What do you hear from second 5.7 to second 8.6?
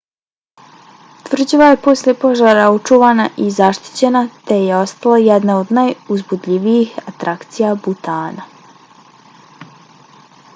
najuzbudljivijih atrakcija butana